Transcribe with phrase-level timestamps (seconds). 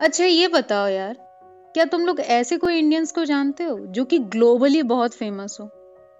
[0.00, 1.14] अच्छा ये बताओ यार,
[1.74, 5.68] क्या तुम लोग ऐसे कोई इंडियंस को जानते हो जो कि ग्लोबली बहुत फ़ेमस हो?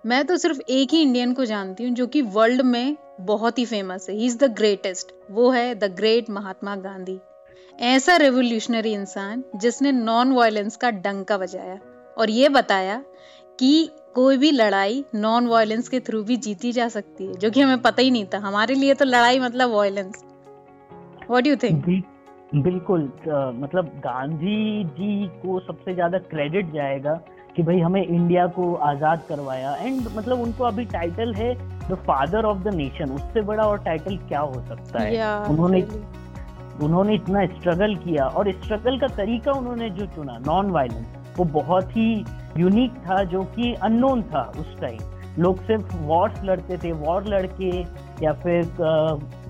[0.07, 3.65] मैं तो सिर्फ़ एक ही इंडियन को जानती हूँ जो कि वर्ल्ड में बहुत ही
[3.65, 7.19] फ़ेमस है। ही इज़ द ग्रेटेस्ट वो है द ग्रेट महात्मा गांधी।
[7.79, 11.79] ऐसा रेवोल्यूशनरी इंसान जिसने नॉन वायलेंस का डंका बजाया।
[12.17, 13.03] और ये बताया
[13.59, 17.61] कि कोई भी लड़ाई नॉन वायलेंस के थ्रू भी जीती जा सकती है, जो कि
[17.61, 20.25] हमें पता ही नहीं था। हमारे लिए तो लड़ाई मतलब वायलेंस
[21.31, 21.85] व्हाट यू थिंक
[22.55, 23.03] बिल्कुल
[23.57, 27.15] मतलब गांधी जी को सबसे ज़्यादा क्रेडिट जाएगा
[27.57, 31.55] कि भाई हमें इंडिया को आज़ाद करवाया। एंड मतलब उनको अभी टाइटल है
[31.91, 35.13] the father of the nation उससे बड़ा और टाइटल क्या हो सकता है?
[35.13, 35.83] Yeah, उन्होंने
[36.85, 41.07] उन्होंने इतना स्ट्रगल किया और स्ट्रगल का तरीका उन्होंने जो चुना नॉन वायलेंस
[41.39, 42.25] वो बहुत ही
[42.59, 47.71] यूनिक था जो कि अननोन था उस टाइम लोग सिर्फ़ वॉर्स लड़ते थे वॉर लड़के
[48.23, 48.65] या फिर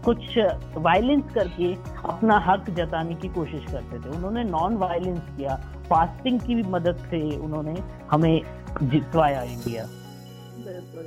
[0.05, 0.39] कुछ
[0.77, 5.57] वायलेंस करके अपना हक जताने की कोशिश करते थे। उन्होंने नॉन वायलेंस किया।
[5.91, 7.75] फास्टिंग की भी मदद से उन्होंने
[8.11, 8.43] हमें
[8.83, 9.85] जितवाया इंडिया।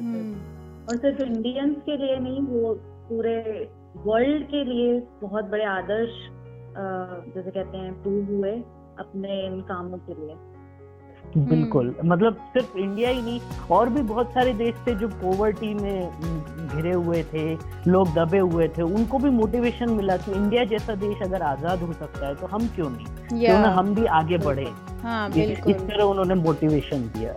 [0.02, 0.34] हम्म।
[0.90, 6.10] और सिर्फ़ इंडियंस के लिए नहीं वो पूरे वर्ल्ड के लिए बहुत बड़े आदर्श
[7.36, 8.52] जैसे कहते हैं प्रूव हुए
[9.00, 10.36] अपने इन कामों के लिए।
[11.38, 13.40] बिल्कुल। हम्म। मतलब सिर्फ़ इंडिया ही नहीं
[13.72, 16.10] और भी बहुत सारे देश थे जो पॉवर्टी में
[16.68, 17.44] घिरे हुए थे
[17.88, 21.94] लोग दबे हुए थे उनको भी मोटिवेशन मिला कि इंडिया जैसा देश अगर आज़ाद हो
[21.94, 23.06] सकता है तो हम क्यों नहीं?
[23.40, 24.68] क्यों ना हम भी आगे बढ़े।
[25.04, 27.36] हाँ, इस, इस तरह उन्होंने मोटिवेशन दिया।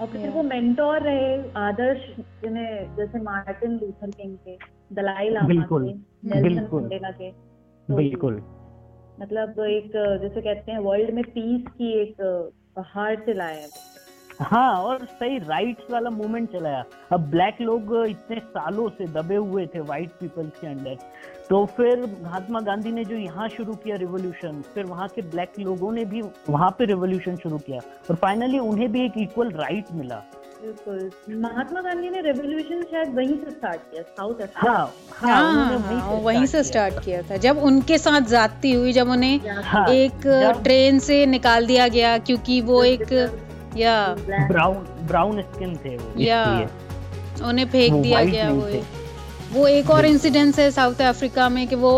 [0.00, 2.00] और फिर वो मेंटोर रहे आदर्श
[2.42, 4.56] जिन्हें जैसे मार्टिन लूथर किंग के
[4.94, 5.82] दलाई लामा बिल्कुल
[6.24, 8.34] बिल्कुल। के तो बिल्कुल।
[9.20, 9.92] मतलब एक
[10.22, 12.14] जैसे कहते हैं वर्ल्ड में पीस की एक
[12.78, 13.32] पहाड़ से
[14.40, 19.66] हाँ और सही राइट्स वाला मूवमेंट चलाया। अब ब्लैक लोग इतने सालों से दबे हुए
[19.66, 20.96] थे व्हाइट पीपल्स के अंडर
[21.48, 25.92] तो फिर महात्मा गांधी ने जो यहाँ शुरू किया रिवोल्यूशन फिर वहाँ के ब्लैक लोगों
[25.92, 30.22] ने भी वहाँ पे रिवोल्यूशन शुरू किया। और फाइनली उन्हें भी एक इक्वल राइट मिला।
[30.62, 35.78] बिल्कुल। महात्मा गांधी ने रेवोल्यूशन शायद वहीं से स्टार्ट किया साउथ अफ्रीका हाँ, हाँ, हाँ,
[35.78, 39.86] हाँ, हाँ वहीं से स्टार्ट किया था। जब उनके साथ जाती हुई जब उन्हें हाँ,
[39.88, 40.26] एक
[40.62, 43.12] ट्रेन से निकाल दिया गया क्योंकि वो एक
[43.76, 43.96] या
[44.30, 44.76] ब्राउन
[45.08, 46.44] ब्राउन स्किन थे वो या
[47.48, 48.82] उन्हें फेंक दिया गया वो
[49.52, 51.92] वो एक और इंसिडेंस है साउथ अफ्रीका में कि वो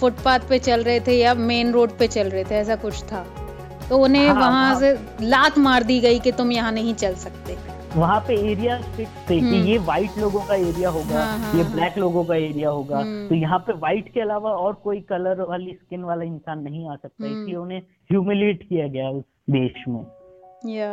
[0.00, 3.24] फुटपाथ पे चल रहे थे या मेन रोड पे चल रहे थे ऐसा कुछ था।
[3.90, 7.14] तो उन्हें हाँ, वहाँ हाँ, से लात मार दी गई कि तुम यहाँ नहीं चल
[7.14, 7.56] सकते
[7.96, 11.54] वहाँ पे एरिया फिक्स थे कि हम्म। ये व्हाइट लोगों का एरिया होगा हाँ, हाँ,
[11.54, 14.74] ये ब्लैक हाँ। लोगों का एरिया होगा हम्म। तो यहाँ पे व्हाइट के अलावा और
[14.84, 17.80] कोई कलर वाली स्किन वाला इंसान नहीं आ सकता हम्म। इसलिए उन्हें
[18.10, 20.04] ह्यूमिलेट किया गया उस देश में
[20.66, 20.92] या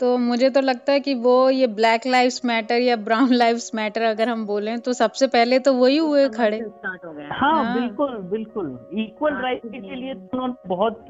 [0.00, 4.02] तो मुझे तो लगता है कि वो ये ब्लैक लाइव्स मैटर या ब्राउन लाइव्स मैटर
[4.02, 6.98] अगर हम बोले तो सबसे पहले तो वही हुए खड़े। हाँ,
[7.40, 8.66] हाँ बिल्कुल बिल्कुल।
[9.00, 11.06] इक्वल राइट के लिए तो उन्होंने बहुत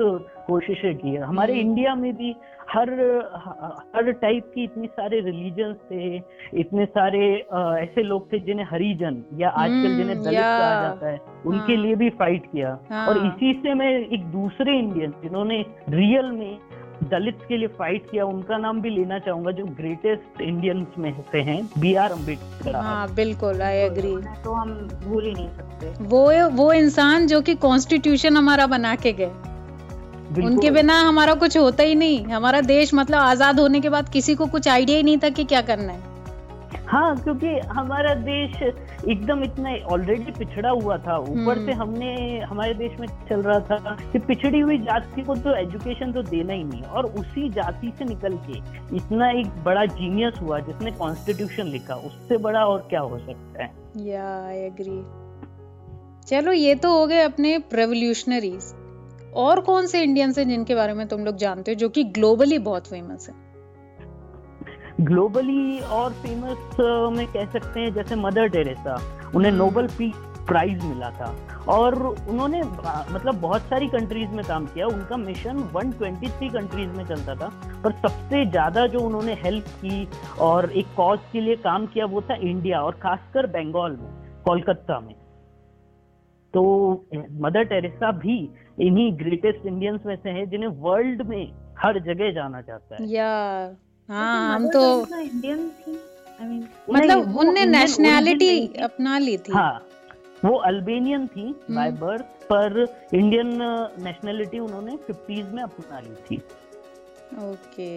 [0.47, 2.35] कोशिशें की है। हमारे हम्म। इंडिया में भी
[2.71, 2.91] हर
[3.97, 6.17] हर टाइप की इतने सारे रिलीजन थे
[6.61, 7.27] इतने सारे
[7.83, 11.83] ऐसे लोग थे जिन्हें हरिजन या आजकल हम्म, जिन्हें दलित कहा जाता है उनके हाँ,
[11.83, 16.59] लिए भी फाइट किया। हाँ, और इसी से मैं एक दूसरे इंडियन जिन्होंने रियल में
[17.05, 21.41] दलित के लिए फाइट किया उनका नाम भी लेना चाहूँगा जो ग्रेटेस्ट इंडियंस में से
[21.41, 24.15] हैं बी आर अंबेडकर हाँ बिल्कुल आई एग्री
[24.45, 24.73] तो हम
[25.05, 29.31] भूल ही नहीं सकते। वो वो इंसान जो कि कॉन्स्टिट्यूशन हमारा बना के गए।
[30.45, 34.35] उनके बिना हमारा कुछ होता ही नहीं। हमारा देश मतलब आज़ाद होने के बाद किसी
[34.35, 36.16] को कुछ आइडिया ही नहीं था कि क्या करना है।
[36.89, 42.75] हाँ क्योंकि हमारा देश एकदम इतना ऑलरेडी पिछड़ा हुआ था। ऊपर से हम्म। हमने हमारे
[42.75, 46.65] देश में चल रहा था कि पिछड़ी हुई जाति को तो एजुकेशन तो देना ही
[46.65, 48.59] नहीं और उसी जाति से निकल के
[48.97, 53.71] इतना एक बड़ा जीनियस हुआ जिसने कॉन्स्टिट्यूशन लिखा। उससे बड़ा और क्या हो सकता है?
[54.07, 55.03] या आई एग्री
[56.29, 58.75] चलो ये तो हो गए अपने रेवोल्यूशनरीज
[59.37, 62.59] और कौन से इंडियंस हैं जिनके बारे में तुम लोग जानते हो जो कि ग्लोबली
[62.59, 63.46] बहुत फ़ेमस है?
[65.01, 66.77] ग्लोबली और फ़ेमस
[67.17, 69.01] में कह सकते हैं जैसे मदर टेरेसा
[69.35, 70.15] उन्हें नोबल पीस
[70.49, 71.35] प्राइज मिला था।
[71.69, 77.35] और उन्होंने मतलब बहुत सारी कंट्रीज़ में काम किया। उनका मिशन 123 कंट्रीज़ में चलता
[77.35, 77.49] था।
[77.85, 80.07] पर सबसे ज़्यादा जो उन्होंने हेल्प की
[80.41, 85.01] और एक कॉज के लिए काम किया वो था इंडिया और खासकर बंगाल में कोलकाता
[85.01, 85.15] में।
[86.55, 86.63] तो
[87.41, 88.39] मदर टेरेसा भी
[88.81, 93.33] इन्हीं ग्रेटेस्ट इंडियंस में से है जिन्हें वर्ल्ड में हर जगह जाना चाहता है। या
[94.09, 94.83] हाँ हम तो
[95.15, 95.99] इंडियन थी।
[96.93, 99.87] मतलब उनने नेशनैलिटी अपना ली थी। हाँ
[100.45, 103.49] वो अल्बेनियन थी बाय हम्म। बर्थ पर इंडियन
[104.05, 106.37] नेशनैलिटी उन्होंने फिफ्टीज में अपना ली थी।
[107.43, 107.91] ओके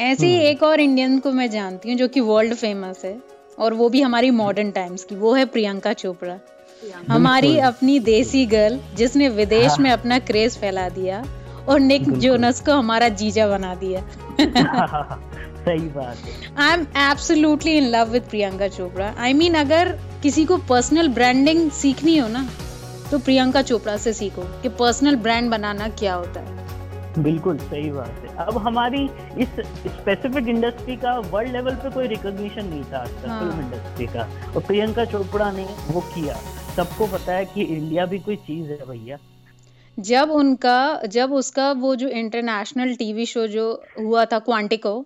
[0.00, 3.18] ऐसी ही हम्म। एक और इंडियन को मैं जानती हूँ जो कि वर्ल्ड फ़ेमस है
[3.58, 6.38] और वो भी हमारी मॉडर्न टाइम्स की वो है प्रियंका चोपड़ा।
[7.08, 11.24] हमारी अपनी देसी गर्ल जिसने विदेश हाँ। में अपना क्रेज फैला दिया
[11.68, 14.00] और निक जोनस को हमारा जीजा बना दिया।
[15.64, 19.92] सही बात है। I am absolutely in love with Priyanka Chopra I mean अगर
[20.22, 22.48] किसी को पर्सनल ब्रांडिंग सीखनी हो ना
[23.10, 26.58] तो प्रियंका चोपड़ा से सीखो कि पर्सनल ब्रांड बनाना क्या होता है।
[27.22, 29.04] बिल्कुल सही बात है। अब हमारी
[29.38, 29.48] इस
[29.86, 34.06] स्पेसिफिक इंडस्ट्री का वर्ल्ड लेवल पे कोई रिकॉग्निशन नहीं था आज तक फ़िल्म हाँ। इंडस्ट्री
[34.06, 36.34] का। और प्रियंका चोपड़ा ने वो किया।
[36.76, 39.16] सबको पता है कि इंडिया भी कोई चीज़ है भैया।
[39.98, 45.04] जब उनका जब उसका वो जो इंटरनेशनल टीवी शो जो हुआ था क्वांटिको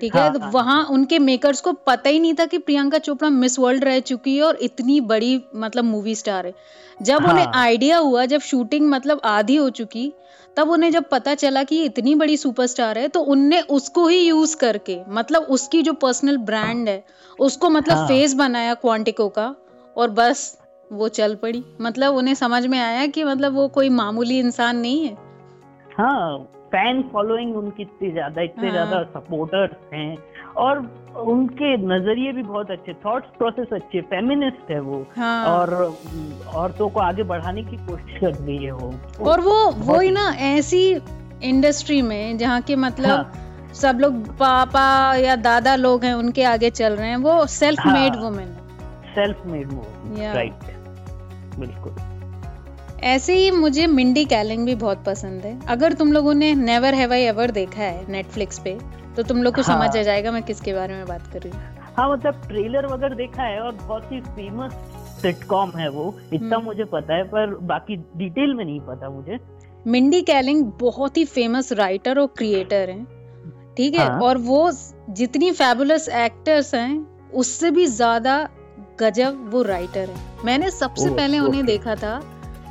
[0.00, 3.30] ठीक है हाँ, हाँ, वहाँ उनके मेकर्स को पता ही नहीं था कि प्रियंका चोपड़ा
[3.30, 6.54] मिस वर्ल्ड रह चुकी है और इतनी बड़ी मतलब मूवी स्टार है।
[7.02, 10.12] जब हाँ, उन्हें आइडिया हुआ जब शूटिंग मतलब आधी हो चुकी
[10.56, 14.56] तब उन्हें जब पता चला कि इतनी बड़ी सुपरस्टार है तो उनने उसको ही यूज़
[14.56, 17.04] करके मतलब उसकी जो पर्सनल ब्रांड है
[17.38, 18.08] उसको मतलब हाँ.
[18.08, 19.54] फेस बनाया क्वांटिको का
[19.96, 20.58] और बस।
[20.92, 25.06] वो चल पड़ी। मतलब उन्हें समझ में आया कि मतलब वो कोई मामूली इंसान नहीं
[25.06, 25.16] है?
[25.98, 28.72] हाँ फ़ैन फॉलोइंग उनकी इतनी ज़्यादा इतने हाँ.
[28.72, 30.16] ज़्यादा सपोर्टर्स हैं
[30.56, 30.78] और
[31.22, 35.44] उनके नज़रिए भी बहुत अच्छे थॉट्स प्रोसेस अच्छे फेमिनिस्ट है वो। हाँ.
[35.46, 35.74] और
[36.54, 38.92] औरतों को आगे बढ़ाने की कोशिश कर रही है वो।
[39.30, 40.84] और वो वो ही ना ऐसी
[41.44, 43.72] इंडस्ट्री में जहाँ के मतलब हाँ.
[43.74, 48.16] सब लोग पापा या दादा लोग हैं उनके आगे चल रहे हैं वो self made
[48.16, 48.54] women
[49.14, 50.74] self made women right
[51.58, 51.94] बिल्कुल
[53.04, 57.12] ऐसे ही मुझे मिंडी कैलिंग भी बहुत पसंद है अगर तुम लोगों ने नेवर हैव
[57.12, 58.78] आई एवर देखा है नेटफ्लिक्स पे
[59.16, 61.52] तो तुम लोग को हाँ। समझ आ जाएगा मैं किसके बारे में बात कर रही
[61.52, 64.72] हूँ हाँ मतलब ट्रेलर वगैरह देखा है और बहुत ही फ़ेमस
[65.22, 69.38] सिटकॉम है वो इतना हम्म। मुझे पता है पर बाकी डिटेल में नहीं पता मुझे
[69.86, 73.04] मिंडी कैलिंग बहुत ही फ़ेमस राइटर और क्रिएटर हैं
[73.76, 74.70] ठीक है हाँ। और वो
[75.10, 78.36] जितनी फैबुलस एक्टर्स हैं उससे भी ज़्यादा
[79.00, 82.20] गजब वो राइटर है। मैंने सबसे पहले उन्हें देखा था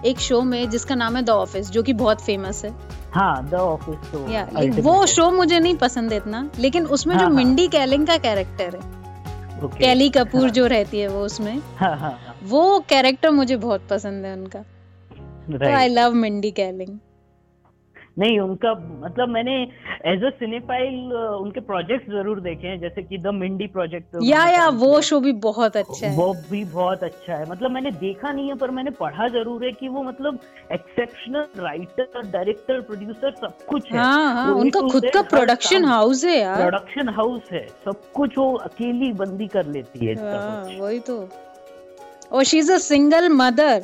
[0.05, 2.73] एक शो में जिसका नाम है द ऑफ़िस जो कि बहुत फ़ेमस है।
[3.11, 4.47] हाँ द ऑफ़िस तो या
[4.81, 8.17] वो शो मुझे नहीं पसंद है इतना लेकिन उसमें हाँ, जो हाँ, मिंडी कैलिंग का
[8.17, 8.93] कैरेक्टर है
[9.79, 13.87] कैली कपूर हाँ, जो रहती है वो उसमें हाँ, हाँ, हाँ, वो कैरेक्टर मुझे बहुत
[13.89, 14.59] पसंद है उनका।
[15.51, 16.97] तो आई लव मिंडी कैलिंग
[18.19, 19.55] नहीं उनका मतलब मैंने
[20.05, 24.67] एज अ सिनेफाइल उनके प्रोजेक्ट ज़रूर देखे हैं जैसे कि द मिंडी प्रोजेक्ट या या
[24.69, 28.47] वो शो भी बहुत अच्छा है। वो भी बहुत अच्छा है। मतलब मैंने देखा नहीं
[28.47, 30.39] है पर मैंने पढ़ा ज़रूर है कि वो मतलब
[30.71, 36.39] एक्सेप्शनल राइटर डायरेक्टर प्रोड्यूसर सब कुछ है। हाँ, हाँ, उनका खुद का प्रोडक्शन हाउस है
[36.39, 41.17] यार। प्रोडक्शन हाउस है। सब कुछ वो अकेली बंदी कर लेती है हाँ, वही तो।
[42.31, 43.83] और she is a single mother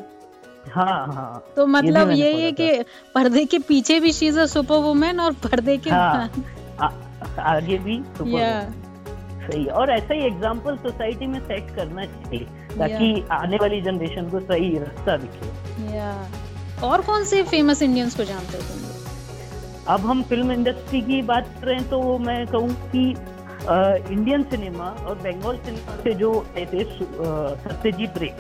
[0.69, 2.71] हाँ हाँ। तो मतलब ये है कि
[3.15, 6.29] पर्दे के पीछे भी शी इज़ सुपर वुमेन और पर्दे के हाँ,
[6.81, 6.89] आ,
[7.55, 8.79] आगे भी सुपर
[9.41, 12.45] सही और ऐसा ही एग्जांपल सोसाइटी में सेट करना चाहिए
[12.77, 16.11] ताकि आने वाली जनरेशन को सही रास्ता दिखे। या
[16.83, 18.89] और कौन से फ़ेमस इंडियंस को जानते हो तुम?
[19.93, 23.09] अब हम फ़िल्म इंडस्ट्री की बात कर रहे हैं तो मैं कहूँ कि
[24.13, 28.33] इंडियन सिनेमा और बंगाल सिनेमा से जो सत्यजीत रे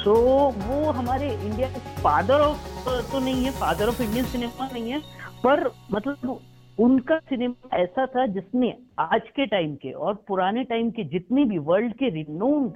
[0.00, 4.68] सो so, वो हमारे इंडिया के फादर ऑफ़ तो नहीं है फादर ऑफ़ इंडियन सिनेमा
[4.72, 5.00] नहीं है
[5.44, 6.40] पर मतलब
[6.78, 11.58] उनका सिनेमा ऐसा था जिसने आज के टाइम के और पुराने टाइम के जितने भी
[11.58, 12.72] वर्ल्ड के रिनोन्ड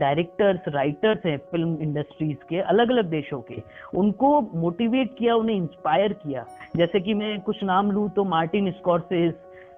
[0.00, 3.62] डायरेक्टर्स राइटर्स हैं फ़िल्म इंडस्ट्रीज़ के अलग अलग देशों के
[3.98, 6.46] उनको मोटिवेट किया उन्हें इंस्पायर किया।
[6.76, 9.34] जैसे कि मैं कुछ नाम लूँ तो मार्टिन स्कॉर्सेस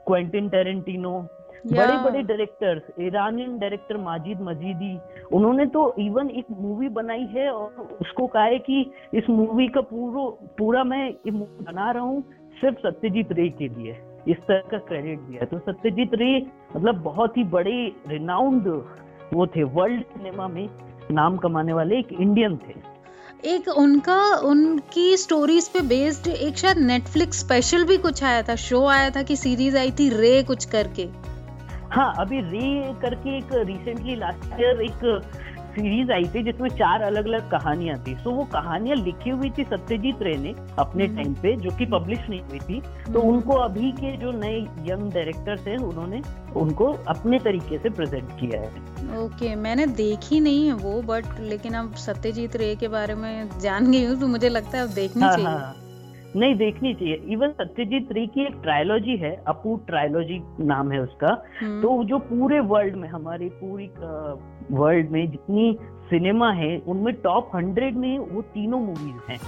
[0.06, 1.18] क्वेंटिन टेरेंटिनो
[1.66, 4.98] बड़े बड़े directors Iranian director Majid Majidi
[5.36, 8.80] उन्होंने तो इवन एक मूवी बनाई है और उसको कहा है कि
[9.14, 12.22] इस मूवी का पूरा पूरा मैं बना रहा हूँ
[12.60, 13.96] सिर्फ़ सत्यजीत रे के लिए
[14.28, 16.36] इस तरह का क्रेडिट दिया तो सत्यजीत रे
[16.76, 17.76] मतलब बहुत ही बड़े
[18.08, 18.68] रिनाउंड
[19.34, 20.68] वो थे वर्ल्ड सिनेमा में
[21.12, 22.74] नाम कमाने वाले एक इंडियन थे।
[23.46, 28.84] एक उनका उनकी स्टोरीज पे बेस्ड एक शायद नेटफ्लिक्स स्पेशल भी कुछ आया था शो
[28.88, 31.06] आया था कि सीरीज़ आई थी रे कुछ करके।
[31.92, 35.04] हाँ अभी रे करके एक रिसेंटली लास्ट ईयर एक
[35.70, 39.64] सीरीज़ आई थी जिसमें चार अलग अलग कहानियाँ थी सो वो कहानियाँ लिखी हुई थी
[39.64, 43.32] सत्यजीत रे ने अपने टाइम हम्म। पे जो कि पब्लिश नहीं हुई थी तो हम्म।
[43.32, 46.22] उनको अभी के जो नए यंग डायरेक्टर्स हैं उन्होंने
[46.56, 51.38] उनको अपने तरीके से प्रेजेंट किया है ओके okay, मैंने देखी नहीं है वो बट
[51.42, 54.94] लेकिन अब सत्यजीत रे के बारे में जान गई हूँ तो मुझे लगता है अब
[54.94, 55.87] देखनी हाँ, चाहिए हाँ.
[56.38, 61.42] नहीं देखनी चाहिए। इवन सत्यजीत रे की एक ट्रायोलॉजी है अपू ट्रायोलॉजी नाम है उसका।
[61.60, 63.90] हम्म। तो जो पूरे वर्ल्ड में हमारे पूरी
[64.70, 65.76] वर्ल्ड में जितनी
[66.10, 69.40] सिनेमा है उनमें टॉप हंड्रेड में वो तीनों मूवीज़ हैं।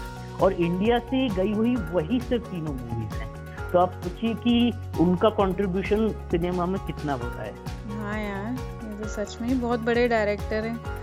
[0.42, 3.28] और इंडिया से गई हुई वही सिर्फ़ तीनों मूवीज़ हैं।
[3.73, 7.52] तो आप पूछिए कि उनका कंट्रीब्यूशन सिनेमा में कितना होता है।
[7.99, 11.00] हाँ यार ये तो सच में बहुत बड़े डायरेक्टर हैं।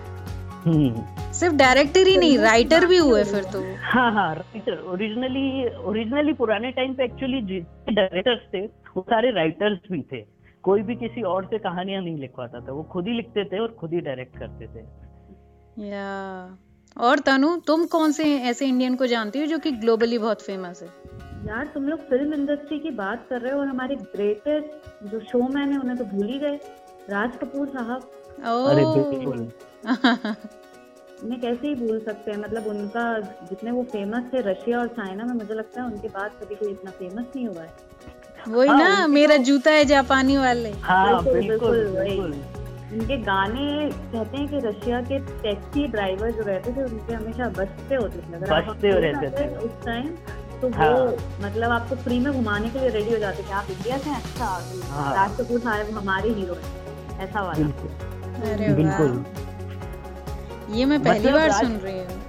[1.33, 6.71] सिर्फ़ डायरेक्टर ही नहीं राइटर भी हुए फिर तो। हाँ हाँ राइटर ओरिजिनली ओरिजिनली पुराने
[6.71, 10.25] टाइम पे एक्चुअली जितने डायरेक्टर्स थे वो सारे राइटर्स भी थे।
[10.63, 13.67] कोई भी किसी और से कहानियाँ नहीं लिखवाता था। वो खुद ही लिखते थे और
[13.79, 14.79] खुद ही डायरेक्ट करते थे।
[15.87, 16.57] या।
[16.97, 20.81] और तनु तुम कौन से ऐसे इंडियन को जानती हो जो कि ग्लोबली बहुत फ़ेमस
[20.81, 20.89] है?
[21.47, 25.47] यार तुम लोग फ़िल्म इंडस्ट्री की बात कर रहे हो और हमारे ग्रेटेस्ट जो शो
[25.47, 26.59] मैन है उन्हें तो भूल ही गए।
[27.09, 28.01] राज कपूर साहब।
[28.67, 29.51] अरे ओ बिल्कुल।
[31.23, 32.37] उन्हें कैसे ही भूल सकते हैं?
[32.37, 36.31] मतलब उनका जितने वो फ़ेमस थे रशिया और चाइना में मुझे लगता है उनके बाद
[36.43, 37.73] कभी कोई इतना फ़ेमस नहीं हुआ है।
[38.47, 42.33] वही हाँ, ना मेरा तो- जूता है जापानी वाले। हाँ बिल्कुल, बिल्कुल
[42.93, 47.95] उनके गाने कहते हैं कि रशिया के टैक्सी ड्राइवर जो रहते थे उनके हमेशा बजते
[47.95, 50.07] होते थे। अगर आप बजते रहते थे। उस टाइम
[50.61, 53.67] तो हाँ। वो मतलब आपको फ्री में घुमाने के लिए रेडी हो जाते थे। आप
[53.71, 54.45] इंडिया से अच्छा
[54.89, 57.65] हाँ। राज कपूर साहब हमारे हीरो हैं। ऐसा वाला।
[58.75, 59.25] बिल्कुल।
[60.69, 62.21] ये मैं पहली मतलब बार सुन रही हूँ।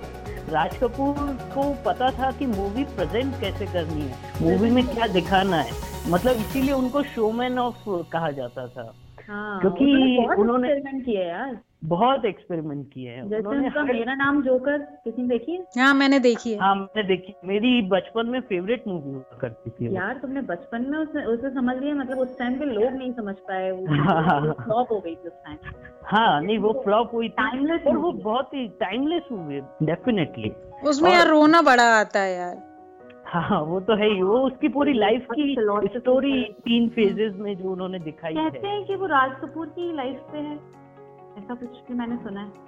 [0.49, 1.15] राज कपूर
[1.55, 5.73] को पता था कि मूवी प्रेजेंट कैसे करनी है। मूवी में क्या दिखाना है।
[6.09, 8.95] मतलब इसीलिए उनको शोमैन ऑफ़ कहा जाता था।
[9.29, 15.23] हाँ क्योंकि उन्होंने किया यार। बहुत एक्सपेरिमेंट किए हैं। उन्होंने हर- मेरा नाम जोकर किसी
[15.23, 15.67] ने देखी है?
[15.79, 19.95] हाँ मैंने देखी है। हाँ मैंने देखी मेरी बचपन में फेवरेट मूवी हुआ करती थी
[19.97, 21.95] यार तुमने बचपन में उसे उसे समझ लिया?
[21.95, 25.33] मतलब उस टाइम पे लोग नहीं समझ पाए हाँ। वो फ्लॉप हो गई थी उस
[25.33, 25.57] टाइम
[26.05, 30.53] हाँ नहीं वो फ्लॉप हुई थी। Timeless और वो बहुत ही टाइमलेस मूवी डेफिनेटली
[30.89, 32.57] उसमें यार रोना बड़ा आता है यार।
[33.27, 37.57] हाँ वो तो है ही। वो उसकी पूरी लाइफ की philosophy स्टोरी तीन फेजेस में
[37.57, 40.78] जो उन्होंने दिखाई कहते हैं। कि वो राज कपूर की लाइफ पे है।
[41.39, 42.67] ऐसा कुछ भी मैंने सुना है।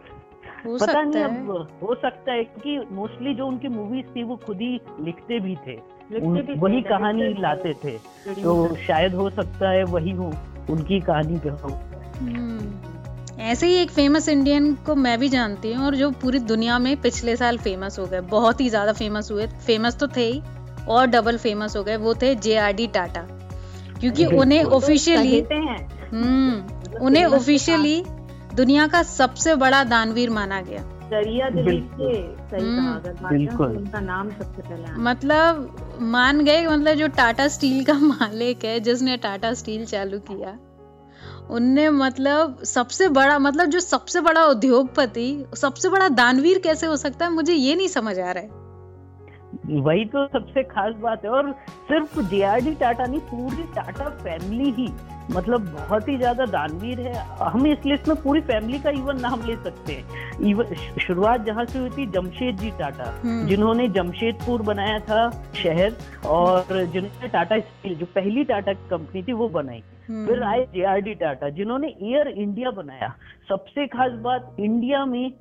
[0.67, 1.51] हो पता सकता नहीं है अब
[1.83, 5.77] हो। सकता है कि मोस्टली जो उनकी मूवीज़ थी वो खुद ही लिखते भी थे।
[6.13, 7.97] लिखते भी वही कहानी लाते थे।
[8.35, 10.33] तो शायद हो सकता है वही हो
[10.71, 11.69] उनकी कहानी पे हो।
[12.21, 16.79] हम्म। ऐसे ही एक फ़ेमस इंडियन को मैं भी जानती हूँ और जो पूरी दुनिया
[16.79, 20.43] में पिछले साल फ़ेमस हो गए। बहुत ही ज़्यादा फ़ेमस हुए। फ़ेमस तो थे ही
[20.89, 23.27] और डबल फ़ेमस हो गए। वो थे जे आर डी टाटा
[24.01, 28.03] क्योंकि उन्हें तो ऑफिशियली हम्म। मतलब उन्हें ऑफिशियली
[28.55, 32.15] दुनिया का सबसे बड़ा दानवीर माना गया। दरिया दिलीप के
[32.51, 37.47] सही हम्म, कहा तो बिल्कुल। उनका नाम सबसे पहले मतलब मान गए मतलब जो टाटा
[37.49, 40.59] स्टील का मालिक है जिसने टाटा स्टील चालू किया
[41.51, 47.25] उनने मतलब सबसे बड़ा मतलब जो सबसे बड़ा उद्योगपति सबसे बड़ा दानवीर कैसे हो सकता
[47.25, 48.59] है मुझे ये नहीं समझ आ रहा है।
[49.71, 51.51] वही तो सबसे खास बात है। और
[51.89, 54.89] सिर्फ़ जेआरडी टाटा नहीं पूरी टाटा फैमिली ही
[55.31, 59.45] मतलब बहुत ही ज़्यादा दानवीर है। हम इस लिस्ट में पूरी फैमिली का इवन नाम
[59.47, 64.63] ले सकते हैं। इवन शुरुआत जहाँ से हुई थी जमशेद जी टाटा हम्म। जिन्होंने जमशेदपुर
[64.63, 65.97] बनाया था शहर
[66.29, 71.15] और जिन्होंने टाटा स्टील जो पहली टाटा कंपनी थी वो बनाई। हम्म। फिर आए जेआरडी
[71.15, 73.15] टाटा जिन्होंने एयर इंडिया बनाया।
[73.49, 75.33] सबसे खास बात इंडिया में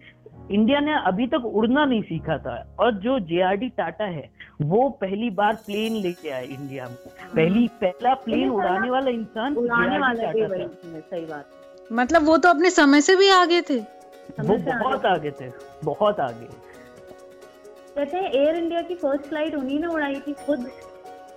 [0.51, 4.29] इंडिया ने अभी तक उड़ना नहीं सीखा था। और जो जेआरडी टाटा है।
[4.63, 6.95] वो पहली बार प्लेन लेके आए इंडिया में।
[7.35, 10.57] पहली पहला प्लेन उड़ाने वाला इंसान उड़ाने वाला है,
[11.01, 11.45] सही बात
[11.91, 13.79] मतलब वो तो अपने समय से भी आगे थे।
[14.41, 15.49] वो से बहुत आगे थे
[15.83, 16.47] बहुत आगे।
[17.95, 20.69] कहते हैं एयर इंडिया की फ़र्स्ट फ़्लाइट उन्हीं ने उड़ाई थी खुद।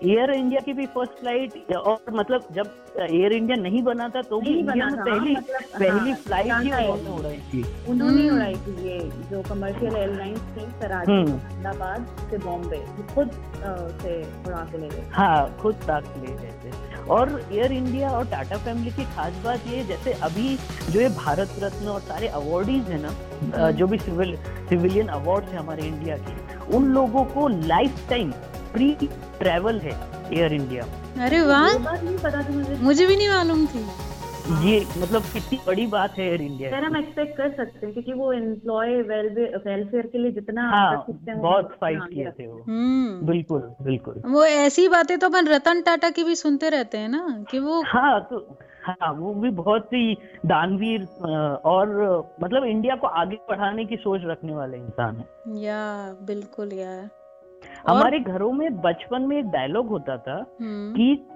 [0.02, 4.40] एयर इंडिया की भी फ़र्स्ट फ़्लाइट और मतलब जब एयर इंडिया नहीं बना था तो
[4.40, 6.71] भी इंडिया में पहली मतलब, पहली हाँ, फ़्लाइट ही
[7.12, 8.99] उड़ाई थी। उन्होंने हम्म। उड़ाई थी ये
[9.30, 12.78] जो कमर्शियल एयरलाइंस थी कराची हम्म। अहमदाबाद से बॉम्बे
[13.14, 13.30] खुद
[14.02, 18.26] से उड़ा के ले गए। हाँ खुद ताक ले गए थे। और एयर इंडिया और
[18.30, 20.56] टाटा फैमिली की खास बात ये जैसे अभी
[20.90, 24.37] जो ये भारत रत्न और सारे अवार्डीज है ना जो भी सिविल
[24.68, 28.30] सिविलियन अवार्ड है हमारे इंडिया के उन लोगों को लाइफ टाइम
[28.73, 28.94] फ्री
[29.42, 29.99] ट्रेवल है
[30.38, 30.84] एयर इंडिया।
[31.26, 31.72] अरे वाह।
[32.02, 33.84] नहीं पता थी मुझे। मुझे भी नहीं मालूम थी।
[34.62, 38.12] ये मतलब कितनी बड़ी बात है एयर इंडिया। खैर हम एक्सपेक्ट कर सकते हैं क्योंकि
[38.12, 43.61] वो एम्प्लॉय वेलफेयर के लिए जितना हाँ हैं बहुत फाइट किए थे वो। हम्म। बिल्कुल
[43.82, 47.58] बिल्कुल। वो ऐसी बातें तो अपन रतन टाटा की भी सुनते रहते हैं ना कि
[47.58, 50.14] वो हाँ तो हाँ वो भी बहुत ही
[50.46, 51.02] दानवीर
[51.64, 51.88] और
[52.42, 55.82] मतलब इंडिया को आगे बढ़ाने की सोच रखने वाले इंसान है। या
[56.22, 57.08] बिल्कुल यार।
[57.88, 61.26] हमारे घरों में बचपन में एक डायलॉग होता था हम्म। कि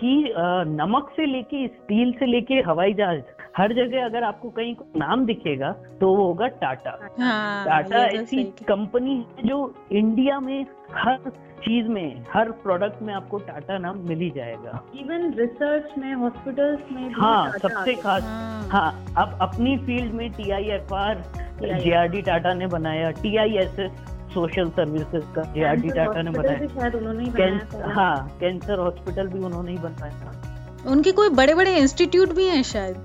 [0.00, 0.34] कि
[0.68, 3.20] नमक से लेके स्टील से लेके हवाई जहाज़
[3.56, 6.90] हर जगह अगर आपको कहीं नाम दिखेगा तो वो होगा टाटा।
[7.20, 11.30] हाँ टाटा तो ऐसी कंपनी है जो इंडिया में हर
[11.64, 16.92] चीज़ में हर प्रोडक्ट में आपको टाटा नाम मिल ही जाएगा। इवन रिसर्च में हॉस्पिटल्स
[16.92, 21.22] में भी हाँ सबसे खास। हाँ। हाँ अब अपनी फ़ील्ड में T I F R
[21.60, 26.04] TIFR JRD Tata ने बनाया T I S S social services का हैं। जेआरडी कैंसर
[26.04, 30.12] टाटा ने बनाया। भी शायद उन्होंने ही बनाया कैंसर। हाँ हॉस्पिटल भी उन्होंने ही बनवाया
[30.14, 32.96] था। उनके कोई बड़े बड़े इंस्टीट्यूट भी हैं शायद?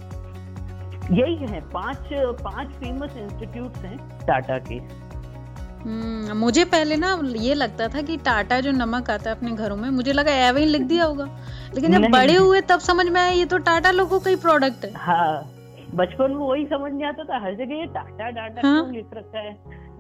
[1.12, 2.10] यही है पाँच
[2.42, 3.98] पाँच फ़ेमस इंस्टीट्यूट हैं
[4.28, 4.76] टाटा के।
[5.82, 9.76] हम्म मुझे पहले ना ये लगता था कि टाटा जो नमक आता है अपने घरों
[9.76, 11.26] में मुझे लगा एवे ही लिख दिया होगा।
[11.76, 14.86] लेकिन जब बड़े हुए तब समझ में आया ये तो टाटा लोगों का ही प्रोडक्ट
[14.86, 15.34] है। हाँ
[15.96, 18.84] बचपन में वही समझ नहीं आता था हर जगह ये टाटा टाटा हाँ?
[18.84, 19.54] क्यों लिख रखा है?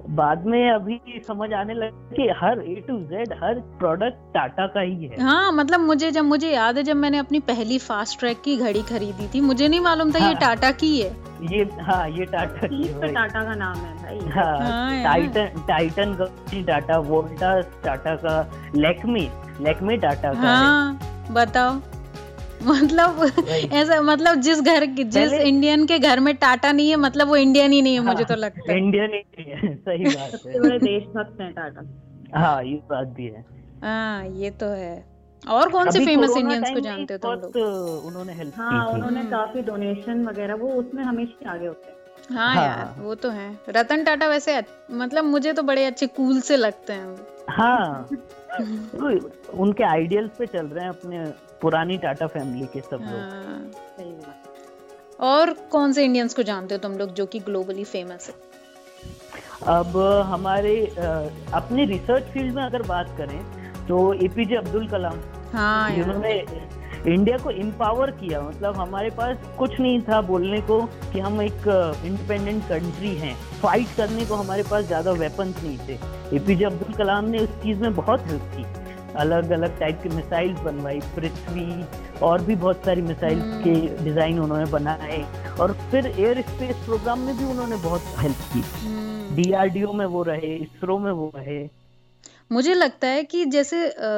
[0.10, 4.81] बाद में अभी समझ आने लगा कि हर ए टू जेड हर प्रोडक्ट टाटा का
[4.81, 8.41] ही है। हाँ मतलब मुझे जब मुझे याद है जब मैंने अपनी पहली फास्ट ट्रैक
[8.41, 11.10] की घड़ी खरीदी थी मुझे नहीं मालूम था हाँ, ये टाटा की है।
[11.51, 16.13] ये हाँ ये टाटा की है। टाटा का नाम है भाई। हाँ, हाँ Titan Titan
[16.13, 18.39] company Tata Voltas Tata का
[18.75, 19.29] लेक्मी
[19.62, 21.00] लेकमी टाटा का हाँ
[21.31, 21.79] बताओ।
[22.65, 23.32] मतलब
[23.74, 27.72] ऐसा मतलब जिस घर जिस इंडियन के घर में टाटा नहीं है मतलब वो इंडियन
[27.72, 30.80] ही नहीं है हाँ, मुझे तो लगता है। इंडियन ही नहीं है सही बात है।
[30.80, 31.82] देशभक्त हैं टाटा।
[32.39, 33.46] हाँ ये बात भी है।
[33.84, 35.06] हाँ ये तो है।
[35.50, 38.06] और कौन से फ़ेमस इंडियंस को जानते हो तुम लोग?
[38.06, 42.00] उन्होंने हेल्प हाँ उन्होंने काफ़ी डोनेशन वगैरह वो उसमें हमेशा आगे होते हैं।
[42.32, 44.62] हाँ, हाँ। यार वो तो है। रतन टाटा वैसे
[44.92, 47.16] मतलब मुझे तो बड़े अच्छे कूल से लगते हैं
[47.50, 48.08] हाँ।
[48.62, 49.32] तो
[49.64, 51.26] उनके आइडियल्स पे चल रहे हैं अपने
[51.62, 53.72] पुरानी टाटा फैमिली के सब लोग। हाँ।
[55.30, 58.36] और कौन से इंडियंस को जानते हो तुम लोग जो कि ग्लोबली फ़ेमस है?
[59.76, 60.86] अब हमारे
[61.54, 65.20] अपने रिसर्च फ़ील्ड में अगर बात करें तो एपीजे अब्दुल कलाम
[65.54, 66.34] हाँ जिन्होंने
[67.08, 70.79] इंडिया को एम्पावर किया। मतलब हमारे पास कुछ नहीं था बोलने को
[71.13, 71.67] कि हम एक
[72.05, 75.98] इंडिपेंडेंट कंट्री हैं। फाइट करने को हमारे पास ज़्यादा वेपन्स नहीं थे।
[76.36, 78.65] एपीजे अब्दुल कलाम ने उस चीज़ में बहुत हेल्प की।
[79.20, 81.86] अलग अलग टाइप की मिसाइल बनवाई पृथ्वी
[82.24, 85.25] और भी बहुत सारी मिसाइल हम्म। के डिज़ाइन उन्होंने बनाए।
[85.60, 88.62] और फिर एयर स्पेस प्रोग्राम में भी उन्होंने बहुत हेल्प की।
[89.36, 91.60] DRDO hmm. में वो रहे इसरो में वो रहे।
[92.51, 93.77] मुझे लगता है कि जैसे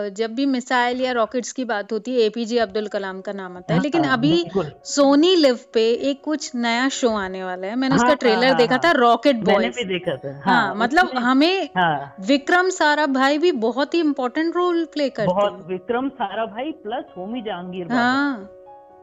[0.10, 3.74] जब भी मिसाइल या रॉकेट्स की बात होती है एपीजे अब्दुल कलाम का नाम आता
[3.74, 4.46] है हाँ, लेकिन अभी
[4.86, 8.58] सोनी लिव पे एक कुछ नया शो आने वाला है। मैंने हाँ, उसका ट्रेलर हाँ,
[8.58, 13.52] देखा था रॉकेट बॉयज़ देखा था हाँ, हाँ मतलब हमें हाँ, विक्रम सारा भाई भी
[13.52, 18.50] बहुत ही इम्पोर्टेंट रोल प्ले करते हैं। विक्रम सारा भाई प्लस होमी जहांगीर हाँ।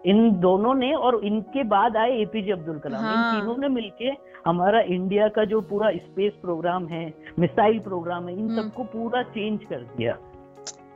[0.06, 4.10] इन दोनों ने और इनके बाद आए एपीजे अब्दुल कलाम। हाँ। इन तीनों ने मिलके
[4.46, 9.22] हमारा इंडिया का जो पूरा स्पेस प्रोग्राम है मिसाइल प्रोग्राम है इन हम्म। सबको पूरा
[9.22, 10.16] चेंज कर दिया।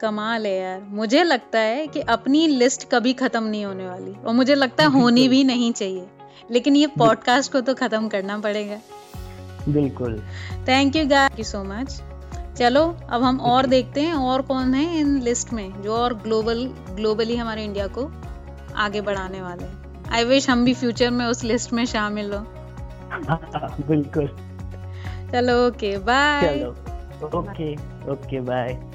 [0.00, 4.34] कमाल है यार। मुझे लगता है कि अपनी लिस्ट कभी खत्म नहीं होने वाली और
[4.34, 6.06] मुझे लगता है होनी भी नहीं चाहिए।
[6.50, 8.78] लेकिन ये पॉडकास्ट को तो खत्म करना पड़ेगा।
[9.68, 10.18] बिल्कुल।
[10.68, 12.02] Thank you thank you so much
[12.58, 16.64] चलो अब हम और देखते हैं और कौन है इन लिस्ट में जो और ग्लोबल
[16.90, 18.10] ग्लोबली हमारे इंडिया को
[18.76, 19.66] आगे बढ़ाने वाले
[20.12, 22.40] आई विश हम भी फ्यूचर में उस लिस्ट में शामिल हो।
[23.88, 24.26] बिल्कुल।
[25.32, 26.64] चलो okay bye
[27.24, 27.74] okay
[28.12, 28.93] okay bye